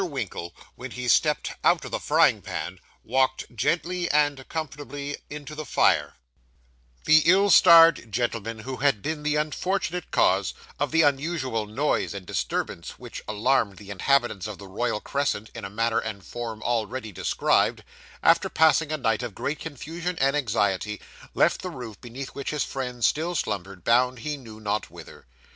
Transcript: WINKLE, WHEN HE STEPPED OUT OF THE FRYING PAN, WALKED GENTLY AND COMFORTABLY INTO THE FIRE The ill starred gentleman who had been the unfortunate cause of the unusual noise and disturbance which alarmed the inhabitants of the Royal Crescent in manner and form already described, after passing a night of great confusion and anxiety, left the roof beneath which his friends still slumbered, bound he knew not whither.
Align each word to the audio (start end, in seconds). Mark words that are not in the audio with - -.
WINKLE, 0.03 0.55
WHEN 0.73 0.89
HE 0.89 1.07
STEPPED 1.09 1.51
OUT 1.63 1.85
OF 1.85 1.91
THE 1.91 1.99
FRYING 1.99 2.41
PAN, 2.41 2.79
WALKED 3.03 3.45
GENTLY 3.55 4.09
AND 4.09 4.49
COMFORTABLY 4.49 5.17
INTO 5.29 5.53
THE 5.53 5.63
FIRE 5.63 6.15
The 7.05 7.21
ill 7.27 7.51
starred 7.51 8.11
gentleman 8.11 8.57
who 8.61 8.77
had 8.77 9.03
been 9.03 9.21
the 9.21 9.35
unfortunate 9.35 10.09
cause 10.09 10.55
of 10.79 10.89
the 10.89 11.03
unusual 11.03 11.67
noise 11.67 12.15
and 12.15 12.25
disturbance 12.25 12.97
which 12.97 13.21
alarmed 13.27 13.77
the 13.77 13.91
inhabitants 13.91 14.47
of 14.47 14.57
the 14.57 14.65
Royal 14.67 15.01
Crescent 15.01 15.51
in 15.53 15.75
manner 15.75 15.99
and 15.99 16.23
form 16.25 16.63
already 16.63 17.11
described, 17.11 17.83
after 18.23 18.49
passing 18.49 18.91
a 18.91 18.97
night 18.97 19.21
of 19.21 19.35
great 19.35 19.59
confusion 19.59 20.17
and 20.17 20.35
anxiety, 20.35 20.99
left 21.35 21.61
the 21.61 21.69
roof 21.69 22.01
beneath 22.01 22.29
which 22.29 22.49
his 22.49 22.63
friends 22.63 23.05
still 23.05 23.35
slumbered, 23.35 23.83
bound 23.83 24.17
he 24.17 24.35
knew 24.35 24.59
not 24.59 24.89
whither. 24.89 25.27